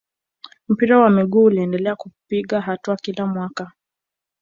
mpira 0.67 0.99
wa 0.99 1.09
miguu 1.09 1.43
uliendelea 1.43 1.95
kupiga 1.95 2.61
hatua 2.61 2.95
kila 2.95 3.25
mwaka 3.25 3.71